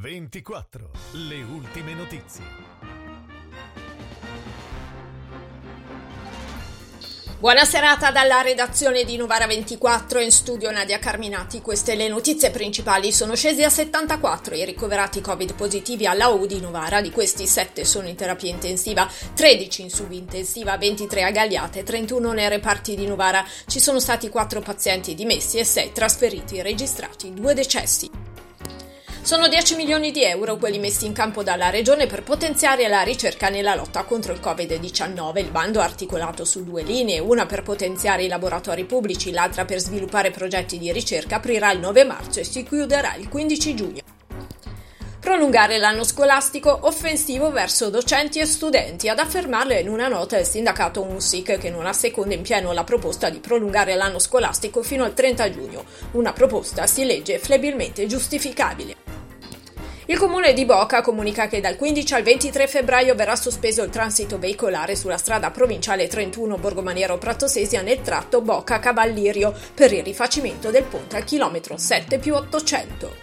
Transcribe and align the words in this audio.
24. 0.00 0.90
Le 1.14 1.42
ultime 1.42 1.92
notizie. 1.92 2.44
Buona 7.40 7.64
serata 7.64 8.12
dalla 8.12 8.40
redazione 8.42 9.02
di 9.02 9.16
Novara 9.16 9.48
24 9.48 10.20
in 10.20 10.30
studio 10.30 10.70
Nadia 10.70 11.00
Carminati. 11.00 11.60
Queste 11.60 11.96
le 11.96 12.06
notizie 12.06 12.52
principali. 12.52 13.10
Sono 13.10 13.34
scesi 13.34 13.64
a 13.64 13.70
74 13.70 14.54
i 14.54 14.64
ricoverati 14.64 15.20
Covid 15.20 15.54
positivi 15.54 16.06
alla 16.06 16.28
U 16.28 16.46
di 16.46 16.60
Novara. 16.60 17.00
Di 17.00 17.10
questi 17.10 17.48
7 17.48 17.84
sono 17.84 18.06
in 18.06 18.14
terapia 18.14 18.50
intensiva, 18.50 19.10
13 19.34 19.82
in 19.82 19.90
subintensiva, 19.90 20.78
23 20.78 21.24
a 21.24 21.30
Gagliate, 21.32 21.82
31 21.82 22.32
nei 22.32 22.48
reparti 22.48 22.94
di 22.94 23.06
Novara. 23.06 23.44
Ci 23.66 23.80
sono 23.80 23.98
stati 23.98 24.28
4 24.28 24.60
pazienti 24.60 25.16
dimessi 25.16 25.58
e 25.58 25.64
6 25.64 25.90
trasferiti, 25.90 26.62
registrati 26.62 27.34
2 27.34 27.54
decessi. 27.54 28.27
Sono 29.22 29.46
10 29.46 29.76
milioni 29.76 30.10
di 30.10 30.24
euro 30.24 30.56
quelli 30.56 30.78
messi 30.78 31.04
in 31.04 31.12
campo 31.12 31.42
dalla 31.42 31.68
Regione 31.68 32.06
per 32.06 32.22
potenziare 32.22 32.88
la 32.88 33.02
ricerca 33.02 33.50
nella 33.50 33.74
lotta 33.74 34.04
contro 34.04 34.32
il 34.32 34.40
Covid-19. 34.40 35.38
Il 35.38 35.50
bando 35.50 35.80
articolato 35.80 36.46
su 36.46 36.64
due 36.64 36.82
linee, 36.82 37.18
una 37.18 37.44
per 37.44 37.62
potenziare 37.62 38.24
i 38.24 38.28
laboratori 38.28 38.84
pubblici, 38.84 39.30
l'altra 39.30 39.66
per 39.66 39.80
sviluppare 39.80 40.30
progetti 40.30 40.78
di 40.78 40.90
ricerca, 40.92 41.36
aprirà 41.36 41.72
il 41.72 41.80
9 41.80 42.04
marzo 42.04 42.40
e 42.40 42.44
si 42.44 42.62
chiuderà 42.62 43.16
il 43.16 43.28
15 43.28 43.74
giugno. 43.74 44.00
Prolungare 45.20 45.76
l'anno 45.76 46.04
scolastico 46.04 46.78
offensivo 46.82 47.50
verso 47.50 47.90
docenti 47.90 48.38
e 48.38 48.46
studenti. 48.46 49.10
Ad 49.10 49.18
affermarlo 49.18 49.74
in 49.74 49.90
una 49.90 50.08
nota 50.08 50.38
il 50.38 50.46
sindacato 50.46 51.02
UNSIC 51.02 51.58
che 51.58 51.68
non 51.68 51.84
asseconda 51.84 52.32
in 52.32 52.40
pieno 52.40 52.72
la 52.72 52.84
proposta 52.84 53.28
di 53.28 53.40
prolungare 53.40 53.94
l'anno 53.94 54.20
scolastico 54.20 54.82
fino 54.82 55.04
al 55.04 55.12
30 55.12 55.50
giugno. 55.50 55.84
Una 56.12 56.32
proposta 56.32 56.86
si 56.86 57.04
legge 57.04 57.38
flebilmente 57.38 58.06
giustificabile. 58.06 59.07
Il 60.10 60.16
comune 60.16 60.54
di 60.54 60.64
Boca 60.64 61.02
comunica 61.02 61.48
che 61.48 61.60
dal 61.60 61.76
15 61.76 62.14
al 62.14 62.22
23 62.22 62.66
febbraio 62.66 63.14
verrà 63.14 63.36
sospeso 63.36 63.82
il 63.82 63.90
transito 63.90 64.38
veicolare 64.38 64.96
sulla 64.96 65.18
strada 65.18 65.50
provinciale 65.50 66.06
31 66.06 66.56
Borgomaniero 66.56 67.18
Prattosesia 67.18 67.82
nel 67.82 68.00
tratto 68.00 68.40
Boca-Cavallirio 68.40 69.52
per 69.74 69.92
il 69.92 70.02
rifacimento 70.02 70.70
del 70.70 70.84
ponte 70.84 71.16
al 71.16 71.24
chilometro 71.24 71.76
7 71.76 72.18
più 72.18 72.32
800. 72.32 73.16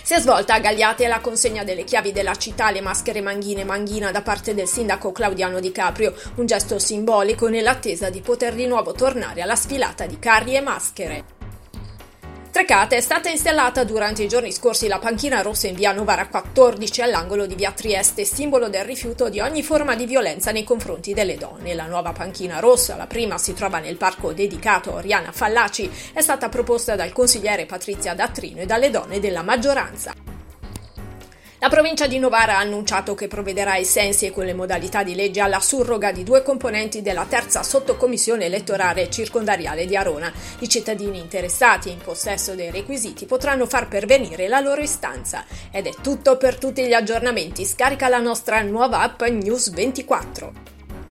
Si 0.00 0.14
è 0.14 0.20
svolta 0.20 0.54
a 0.54 0.60
Gagliate 0.60 1.08
la 1.08 1.18
consegna 1.18 1.64
delle 1.64 1.82
chiavi 1.82 2.12
della 2.12 2.36
città 2.36 2.66
alle 2.66 2.80
maschere 2.80 3.20
Manghine 3.20 3.64
Manghina 3.64 4.12
da 4.12 4.22
parte 4.22 4.54
del 4.54 4.68
sindaco 4.68 5.10
Claudiano 5.10 5.58
Di 5.58 5.72
Caprio, 5.72 6.14
un 6.36 6.46
gesto 6.46 6.78
simbolico 6.78 7.48
nell'attesa 7.48 8.10
di 8.10 8.20
poter 8.20 8.54
di 8.54 8.68
nuovo 8.68 8.92
tornare 8.92 9.42
alla 9.42 9.56
sfilata 9.56 10.06
di 10.06 10.20
carri 10.20 10.54
e 10.54 10.60
maschere. 10.60 11.37
Trecate 12.58 12.96
è 12.96 13.00
stata 13.00 13.28
installata 13.28 13.84
durante 13.84 14.24
i 14.24 14.28
giorni 14.28 14.50
scorsi 14.50 14.88
la 14.88 14.98
panchina 14.98 15.42
rossa 15.42 15.68
in 15.68 15.76
via 15.76 15.92
Novara 15.92 16.26
14 16.26 17.02
all'angolo 17.02 17.46
di 17.46 17.54
via 17.54 17.70
Trieste, 17.70 18.24
simbolo 18.24 18.68
del 18.68 18.84
rifiuto 18.84 19.28
di 19.28 19.38
ogni 19.38 19.62
forma 19.62 19.94
di 19.94 20.06
violenza 20.06 20.50
nei 20.50 20.64
confronti 20.64 21.14
delle 21.14 21.36
donne. 21.36 21.74
La 21.74 21.86
nuova 21.86 22.10
panchina 22.10 22.58
rossa, 22.58 22.96
la 22.96 23.06
prima 23.06 23.38
si 23.38 23.54
trova 23.54 23.78
nel 23.78 23.96
parco 23.96 24.32
dedicato 24.32 24.90
a 24.90 24.96
Oriana 24.96 25.30
Fallaci, 25.30 25.88
è 26.12 26.20
stata 26.20 26.48
proposta 26.48 26.96
dal 26.96 27.12
consigliere 27.12 27.64
Patrizia 27.64 28.14
Dattrino 28.14 28.60
e 28.62 28.66
dalle 28.66 28.90
donne 28.90 29.20
della 29.20 29.42
maggioranza. 29.42 30.37
La 31.60 31.68
provincia 31.68 32.06
di 32.06 32.20
Novara 32.20 32.56
ha 32.56 32.60
annunciato 32.60 33.16
che 33.16 33.26
provvederà 33.26 33.72
ai 33.72 33.84
sensi 33.84 34.26
e 34.26 34.30
con 34.30 34.44
le 34.44 34.54
modalità 34.54 35.02
di 35.02 35.16
legge 35.16 35.40
alla 35.40 35.58
surroga 35.58 36.12
di 36.12 36.22
due 36.22 36.44
componenti 36.44 37.02
della 37.02 37.24
terza 37.24 37.64
sottocommissione 37.64 38.44
elettorale 38.44 39.10
circondariale 39.10 39.84
di 39.84 39.96
Arona. 39.96 40.32
I 40.60 40.68
cittadini 40.68 41.18
interessati 41.18 41.90
in 41.90 41.98
possesso 41.98 42.54
dei 42.54 42.70
requisiti 42.70 43.26
potranno 43.26 43.66
far 43.66 43.88
pervenire 43.88 44.46
la 44.46 44.60
loro 44.60 44.82
istanza. 44.82 45.44
Ed 45.72 45.88
è 45.88 45.94
tutto 46.00 46.36
per 46.36 46.58
tutti 46.58 46.86
gli 46.86 46.94
aggiornamenti. 46.94 47.64
Scarica 47.64 48.08
la 48.08 48.20
nostra 48.20 48.62
nuova 48.62 49.00
app 49.00 49.20
News 49.22 49.70
24. 49.70 50.77